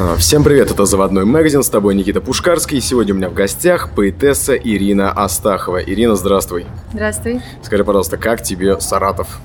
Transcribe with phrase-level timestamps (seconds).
[0.00, 2.80] А, всем привет, это «Заводной магазин», с тобой Никита Пушкарский.
[2.80, 5.82] Сегодня у меня в гостях поэтесса Ирина Астахова.
[5.82, 6.66] Ирина, здравствуй.
[6.92, 7.40] Здравствуй.
[7.64, 9.40] Скажи, пожалуйста, как тебе Саратов?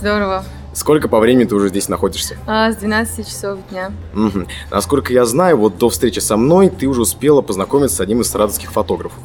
[0.00, 0.44] Здорово.
[0.72, 2.38] Сколько по времени ты уже здесь находишься?
[2.46, 3.92] А, с 12 часов дня.
[4.14, 4.46] Угу.
[4.70, 8.30] Насколько я знаю, вот до встречи со мной ты уже успела познакомиться с одним из
[8.30, 9.18] саратовских фотографов.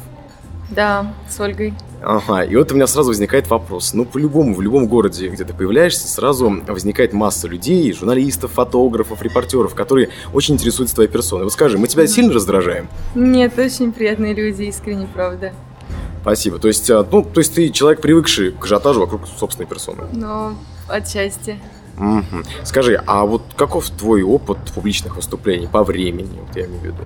[0.70, 1.74] Да, с Ольгой.
[2.02, 3.94] Ага, и вот у меня сразу возникает вопрос.
[3.94, 9.74] Ну, по-любому, в любом городе, где ты появляешься, сразу возникает масса людей, журналистов, фотографов, репортеров,
[9.74, 11.44] которые очень интересуются твоей персоной.
[11.44, 12.88] Вот скажи, мы тебя сильно раздражаем?
[13.14, 15.52] Нет, очень приятные люди, искренне, правда.
[16.20, 16.58] Спасибо.
[16.58, 20.04] То есть, а, ну, то есть ты человек, привыкший к ажиотажу вокруг собственной персоны?
[20.12, 20.54] Ну,
[20.88, 21.58] отчасти.
[21.98, 22.44] Угу.
[22.64, 27.04] Скажи, а вот каков твой опыт публичных выступлений по времени, вот я имею в виду?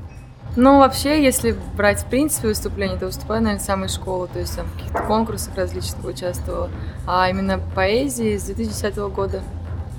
[0.61, 4.57] Ну, вообще, если брать в принципе выступления, то выступаю, наверное, с самой школы, то есть
[4.57, 6.69] там в каких-то конкурсах различных участвовала.
[7.07, 9.41] А именно поэзии с 2010 года.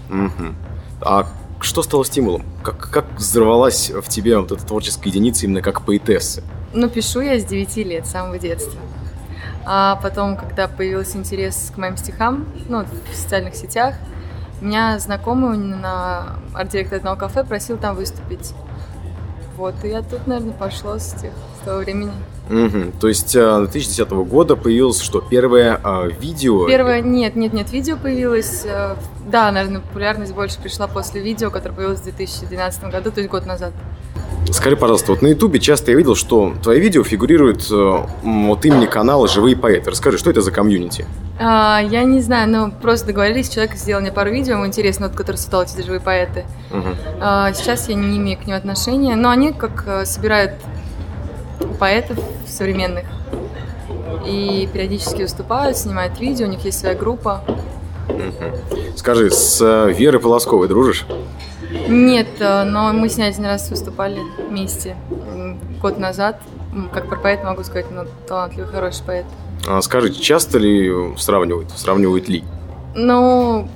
[0.10, 0.54] Угу.
[1.00, 1.28] А
[1.62, 2.44] что стало стимулом?
[2.62, 6.44] Как, как взорвалась в тебе вот эта творческая единица именно как поэтессы?
[6.74, 8.82] Ну, пишу я с 9 лет, с самого детства.
[9.66, 13.96] А потом, когда появился интерес к моим стихам, ну, в социальных сетях,
[14.60, 18.54] меня знакомый на арт-директор одного кафе просил там выступить.
[19.60, 22.14] Вот, и я тут, наверное, пошло с, тех, с того времени.
[22.50, 22.94] Угу.
[23.02, 26.66] То есть 2010 э, года появилось что, первое а, видео?
[26.66, 28.96] Первое, нет, нет, нет, видео появилось, э,
[29.30, 33.46] да, наверное, популярность больше пришла после видео, которое появилось в 2012 году, то есть год
[33.46, 33.74] назад.
[34.52, 38.86] Скажи, пожалуйста, вот на Ютубе часто я видел, что твои видео фигурируют э, от имени
[38.86, 39.92] канала «Живые поэты».
[39.92, 41.06] Расскажи, что это за комьюнити?
[41.40, 45.16] А, я не знаю, но просто договорились, человек сделал мне пару видео, ему интересно, вот,
[45.16, 46.46] который создал эти «Живые поэты».
[46.72, 46.88] Угу.
[47.22, 50.54] А, сейчас я не имею к ним отношения, но они как э, собирают
[51.80, 53.06] поэтов современных
[54.26, 57.44] и периодически выступают, снимают видео, у них есть своя группа.
[58.10, 58.98] Угу.
[58.98, 61.06] Скажи, с э, Верой Полосковой дружишь?
[61.90, 64.96] Нет, э, но мы с ней один раз выступали вместе
[65.82, 66.40] год назад.
[66.94, 69.26] Как про поэт могу сказать, но талантливый, хороший поэт.
[69.68, 72.44] А скажи, часто ли сравнивают, сравнивают ли?
[72.96, 73.68] Ну,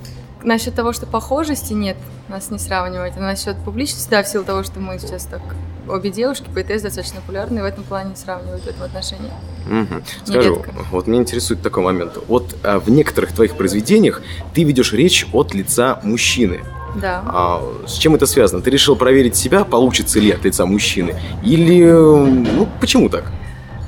[0.43, 1.97] насчет того, что похожести нет,
[2.29, 3.13] нас не сравнивать.
[3.17, 5.41] А насчет публичности, да, в силу того, что мы сейчас так
[5.87, 9.31] обе девушки, поэтесс достаточно популярны, в этом плане сравнивают в этом отношении.
[9.67, 10.03] Угу.
[10.25, 10.71] Скажи, Нередко.
[10.91, 12.17] вот меня интересует такой момент.
[12.27, 14.21] Вот а, в некоторых твоих произведениях
[14.53, 16.61] ты ведешь речь от лица мужчины.
[16.95, 17.23] Да.
[17.25, 18.61] А с чем это связано?
[18.61, 21.19] Ты решил проверить себя, получится ли от лица мужчины?
[21.43, 23.31] Или, ну, почему так?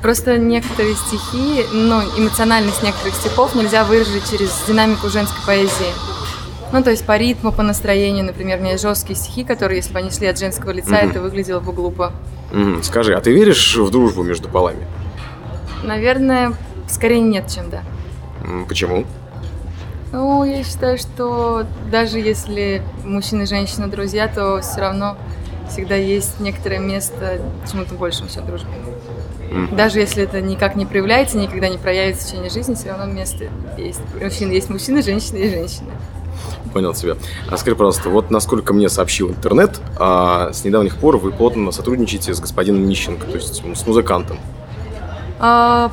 [0.01, 6.14] Просто некоторые стихи, ну, эмоциональность некоторых стихов нельзя выразить через динамику женской поэзии.
[6.71, 9.93] Ну, то есть по ритму, по настроению, например, у меня есть жесткие стихи, которые, если
[9.93, 11.09] бы они шли от женского лица, угу.
[11.09, 12.11] это выглядело бы глупо.
[12.51, 12.83] Угу.
[12.83, 14.85] Скажи, а ты веришь в дружбу между полами?
[15.83, 16.53] Наверное,
[16.87, 17.83] скорее нет, чем да.
[18.67, 19.05] Почему?
[20.11, 25.17] Ну, я считаю, что даже если мужчина и женщина друзья, то все равно
[25.69, 28.69] всегда есть некоторое место чему-то большему, чем дружбе.
[29.51, 29.75] Mm.
[29.75, 33.45] Даже если это никак не проявляется, никогда не проявится в течение жизни, все равно место
[33.77, 33.99] есть.
[34.21, 35.91] Мужчина есть мужчина, женщина есть женщина.
[36.73, 37.15] Понял тебя.
[37.49, 42.33] А скажи, пожалуйста, вот насколько мне сообщил интернет, а, с недавних пор вы плотно сотрудничаете
[42.33, 44.37] с господином Нищенко, то есть с музыкантом.
[45.39, 45.91] А,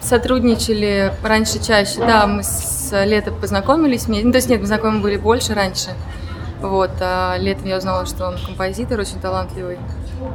[0.00, 1.98] сотрудничали раньше чаще.
[1.98, 4.06] Да, мы с летом познакомились.
[4.06, 5.90] Ну, то есть нет, мы знакомы были больше раньше.
[6.60, 9.78] Вот, а летом я узнала, что он композитор, очень талантливый,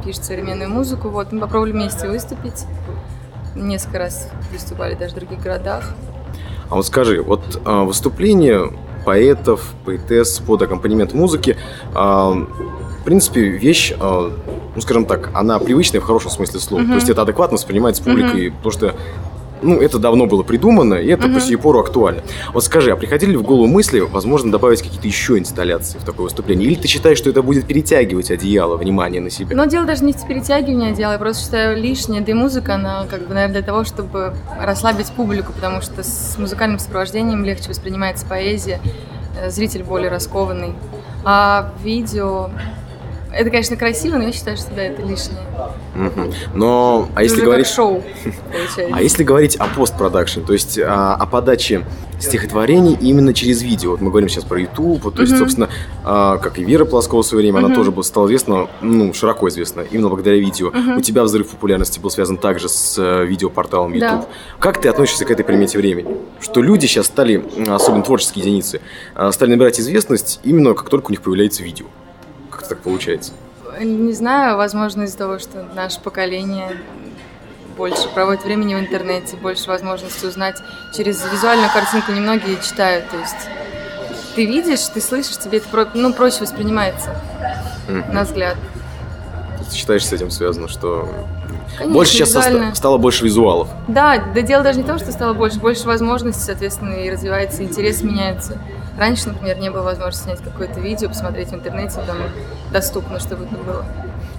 [0.04, 1.08] пишет современную музыку.
[1.08, 2.66] Вот, мы попробовали вместе выступить.
[3.56, 5.84] Несколько раз выступали даже в других городах.
[6.68, 8.70] А вот скажи, вот а, выступление
[9.04, 11.56] поэтов, поэтесс под аккомпанемент музыки,
[11.94, 14.32] а, в принципе, вещь, а,
[14.74, 16.82] ну, скажем так, она привычная в хорошем смысле слова.
[16.82, 16.88] Uh-huh.
[16.88, 18.56] То есть это адекватно воспринимается публикой, uh-huh.
[18.56, 18.94] потому что
[19.62, 21.34] ну, это давно было придумано, и это угу.
[21.34, 22.22] по сей пору актуально.
[22.52, 26.24] Вот скажи, а приходили ли в голову мысли, возможно, добавить какие-то еще инсталляции в такое
[26.24, 26.66] выступление?
[26.68, 29.56] Или ты считаешь, что это будет перетягивать одеяло, внимание на себя?
[29.56, 33.06] Но дело даже не в перетягивании одеяла, я просто считаю лишнее, да и музыка, она
[33.08, 38.26] как бы, наверное, для того, чтобы расслабить публику, потому что с музыкальным сопровождением легче воспринимается
[38.26, 38.80] поэзия,
[39.40, 40.74] э, зритель более раскованный.
[41.24, 42.50] А видео
[43.32, 45.40] это, конечно, красиво, но я считаю, что да, это лишнее.
[45.94, 46.32] Угу.
[46.54, 47.66] Но, а если говорить...
[47.66, 48.02] шоу,
[48.92, 51.84] А если говорить о постпродакшн, то есть о, о подаче
[52.20, 53.92] стихотворений именно через видео.
[53.92, 55.68] Вот мы говорим сейчас про YouTube, то есть, собственно,
[56.04, 59.84] а, как и Вера Плоскова в свое время, она тоже стала известна, ну, широко известна,
[59.90, 60.72] именно благодаря видео.
[60.96, 64.20] У тебя взрыв популярности был связан также с э, видеопорталом YouTube.
[64.20, 64.26] Да.
[64.58, 66.16] Как ты относишься к этой примете времени?
[66.40, 68.80] Что люди сейчас стали, особенно творческие единицы,
[69.14, 71.86] а, стали набирать известность именно как только у них появляется видео
[72.68, 73.32] так получается?
[73.80, 76.76] Не знаю, возможно, из-за того, что наше поколение
[77.76, 80.56] больше проводит времени в интернете, больше возможности узнать.
[80.94, 83.48] Через визуальную картинку немногие читают, то есть
[84.34, 87.14] ты видишь, ты слышишь, тебе это про, ну, проще воспринимается,
[87.88, 88.12] mm-hmm.
[88.12, 88.56] на взгляд.
[89.72, 91.08] считаешь с этим связано, что
[91.76, 92.66] Конечно, больше сейчас визуально.
[92.66, 93.68] ста- стало больше визуалов?
[93.88, 97.62] Да, да дело даже не в том, что стало больше, больше возможностей, соответственно, и развивается,
[97.62, 98.58] интерес меняется.
[99.00, 102.18] Раньше, например, не было возможности снять какое-то видео, посмотреть в интернете, там
[102.70, 103.82] доступно, чтобы это было.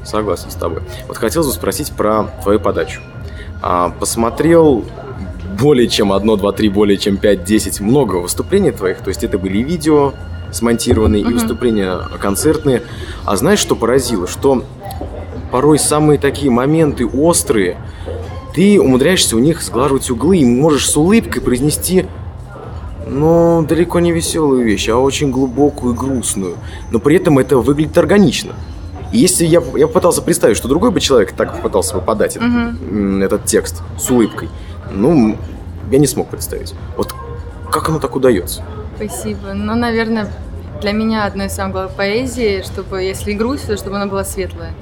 [0.06, 0.84] Согласен с тобой.
[1.08, 3.02] Вот хотелось бы спросить про твою подачу.
[3.64, 4.86] А, посмотрел
[5.60, 9.00] более чем одно, два, три, более чем пять, десять, много выступлений твоих.
[9.00, 10.14] То есть это были и видео
[10.52, 11.34] смонтированные, и Мгм.
[11.34, 12.84] выступления концертные.
[13.26, 14.28] А знаешь, что поразило?
[14.28, 14.64] Что
[15.52, 17.78] порой самые такие моменты острые,
[18.54, 22.06] ты умудряешься у них сглаживать углы и можешь с улыбкой произнести
[23.12, 26.56] ну, далеко не веселую вещь, а очень глубокую и грустную.
[26.92, 28.54] Но при этом это выглядит органично.
[29.12, 32.48] И если я, я пытался представить, что другой бы человек так попытался бы подать этот,
[32.48, 34.50] м, этот текст с улыбкой,
[34.92, 35.38] ну,
[35.92, 36.74] я не смог представить.
[36.96, 37.14] Вот
[37.70, 38.64] как оно так удается?
[38.96, 39.52] Спасибо.
[39.54, 40.32] Ну, наверное,
[40.80, 44.74] для меня одно из самых главных поэзии, чтобы, если грусть, то чтобы она была светлая.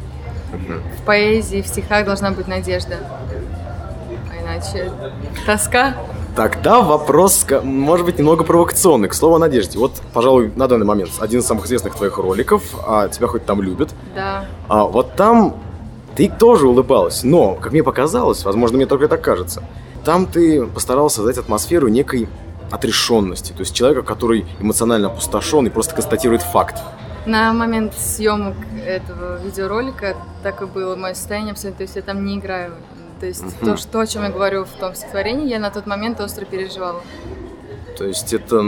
[1.00, 2.98] В поэзии, в стихах должна быть надежда.
[4.32, 4.92] А иначе
[5.48, 5.96] тоска.
[6.36, 9.78] Тогда вопрос, может быть, немного провокационный, к слову о надежде.
[9.78, 13.62] Вот, пожалуй, на данный момент один из самых известных твоих роликов, а тебя хоть там
[13.62, 14.46] любят, Да.
[14.68, 15.56] А вот там
[16.16, 19.64] ты тоже улыбалась, но, как мне показалось, возможно, мне только так кажется,
[20.06, 22.28] там ты постарался создать атмосферу некой
[22.72, 26.78] отрешенности, то есть человека, который эмоционально опустошен и просто констатирует факт.
[27.26, 28.56] На момент съемок
[28.86, 32.74] этого видеоролика так и было мое состояние абсолютно, то есть я там не играю.
[33.20, 33.66] То есть Мгм.
[33.72, 37.02] то, что, о чем я говорю в том стихотворении, я на тот момент остро переживала.
[37.98, 38.62] То есть это...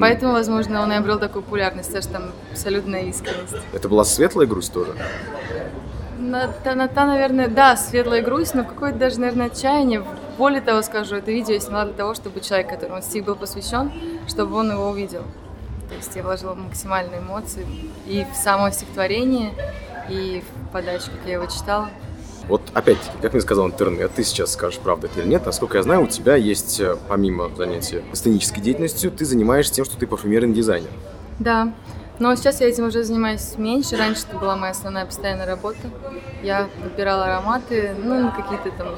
[0.00, 2.22] Поэтому, возможно, он и обрел такую популярность, что там
[2.52, 3.56] абсолютная искренность.
[3.74, 4.94] Это была светлая грусть тоже?
[6.18, 10.02] На, та, на- та, наверное, да, светлая грусть, но какое-то даже, наверное, отчаяние.
[10.38, 13.92] Более того скажу, это видео я сняла для того, чтобы человек, которому стих был посвящен,
[14.26, 15.22] чтобы он его увидел.
[15.90, 17.66] То есть я вложила максимальные эмоции
[18.06, 19.52] и в само стихотворение,
[20.08, 21.88] и в подачу, как я его читала.
[22.48, 25.44] Вот опять-таки, как мне сказал интернет, ты сейчас скажешь, правда это или нет.
[25.44, 29.98] Насколько я знаю, у тебя есть, э, помимо занятия сценической деятельностью, ты занимаешься тем, что
[29.98, 30.88] ты парфюмерный дизайнер.
[31.38, 31.74] Да,
[32.18, 33.96] но сейчас я этим уже занимаюсь меньше.
[33.96, 35.78] Раньше это была моя основная постоянная работа.
[36.42, 38.88] Я выбирала ароматы, ну, на какие-то там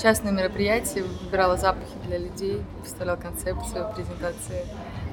[0.00, 4.64] частные мероприятия, выбирала запахи для людей, представляла концепцию, презентации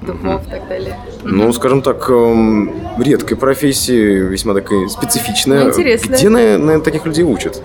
[0.02, 0.96] духов и так далее.
[1.22, 5.64] Ну, скажем так, эм, редкая профессия, весьма такая специфичная.
[5.64, 6.14] Ну, интересно.
[6.14, 7.62] Где, наверное, таких людей учат?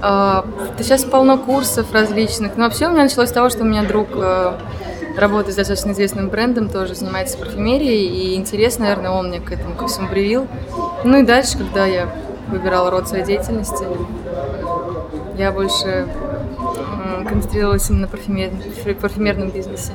[0.00, 0.44] А,
[0.76, 2.56] да сейчас полно курсов различных.
[2.56, 4.52] Но вообще у меня началось с того, что у меня друг э,
[5.16, 9.74] работает с достаточно известным брендом, тоже занимается парфюмерией, и интерес, наверное, он мне к этому
[9.74, 10.48] ко всему привил.
[11.04, 12.08] Ну и дальше, когда я
[12.48, 13.84] выбирала род своей деятельности,
[15.38, 16.08] я больше
[17.28, 19.92] концентрировалась именно на парфюмер- парфюмерном бизнесе.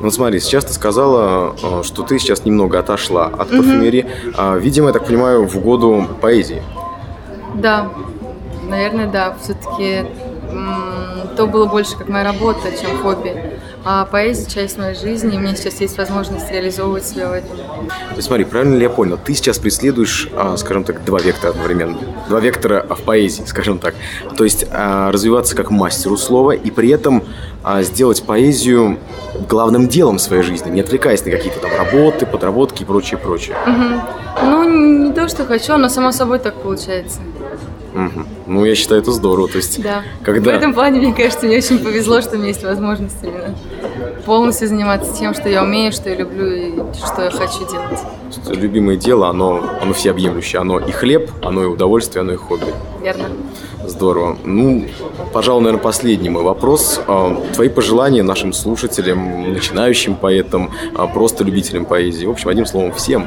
[0.00, 4.06] Ну, смотри, сейчас ты сказала, э, что ты сейчас немного отошла от парфюмерии.
[4.36, 6.62] А, Видимо, я так понимаю, в угоду поэзии.
[7.54, 7.88] Да,
[8.68, 9.36] наверное, да.
[9.42, 10.04] Все-таки
[11.36, 13.34] то было больше как моя работа, чем хобби.
[13.84, 17.56] А поэзия– часть моей жизни, и у меня сейчас есть возможность реализовывать себя в этом.
[17.56, 19.18] То есть, смотри, правильно ли я понял?
[19.22, 21.98] Ты сейчас преследуешь, а, скажем так, два вектора одновременно.
[22.28, 23.94] Два вектора в поэзии, скажем так.
[24.36, 27.24] То есть, а, развиваться как мастеру слова и при этом
[27.62, 28.98] а, сделать поэзию
[29.48, 33.56] главным делом своей жизни, не отвлекаясь на какие-то там работы, подработки и прочее, прочее.
[33.66, 34.00] Мгм.
[34.44, 37.20] Ну, не то, что хочу, но само собой так получается.
[37.94, 38.26] Мгм.
[38.46, 39.48] Ну, я считаю, это здорово.
[39.48, 40.02] То есть, Да.
[40.22, 40.52] когда...
[40.52, 43.54] В этом плане, мне кажется, мне очень повезло, что у меня есть возможность именно
[44.26, 46.72] полностью заниматься тем, что я умею, что я люблю и
[47.06, 48.00] что я хочу делать.
[48.48, 50.60] Любимое дело, оно, оно всеобъемлющее.
[50.60, 52.66] Оно и хлеб, оно и удовольствие, оно и хобби.
[53.02, 53.26] Верно.
[53.86, 54.38] Здорово.
[54.44, 54.86] Ну,
[55.32, 57.00] пожалуй, наверное, последний мой вопрос.
[57.06, 62.26] А, Твои пожелания нашим слушателям, начинающим поэтам, а, просто любителям поэзии.
[62.26, 63.26] В общем, одним словом, всем.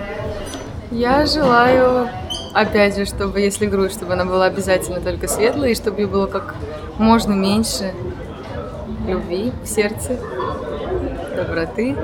[0.92, 2.10] Я желаю,
[2.58, 6.26] опять же, чтобы, если грусть, чтобы она была обязательно только светлой, и чтобы ее было
[6.26, 6.56] как
[6.98, 7.94] можно меньше
[9.06, 10.18] любви в сердце,
[11.36, 11.96] доброты.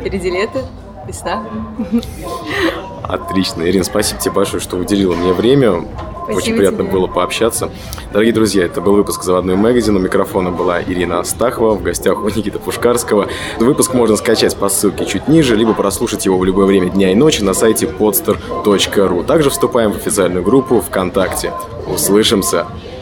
[0.00, 0.64] Впереди лето,
[1.06, 1.44] весна.
[3.02, 3.62] Отлично.
[3.64, 5.84] Ирина, спасибо тебе большое, что уделила мне время.
[6.28, 7.70] Очень приятно было пообщаться.
[8.12, 9.96] Дорогие друзья, это был выпуск «Заводной магазин».
[9.96, 13.28] У микрофона была Ирина Астахова, в гостях у Никиты Пушкарского.
[13.58, 17.14] Выпуск можно скачать по ссылке чуть ниже, либо прослушать его в любое время дня и
[17.14, 19.24] ночи на сайте podster.ru.
[19.24, 21.52] Также вступаем в официальную группу ВКонтакте.
[21.86, 22.66] Услышимся!